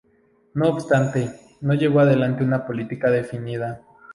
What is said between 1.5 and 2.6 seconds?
no llevó adelante